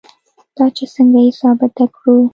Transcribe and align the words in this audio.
دا 0.55 0.65
چې 0.75 0.85
څنګه 0.93 1.19
یې 1.25 1.31
ثابته 1.39 1.85
کړو. 1.95 2.15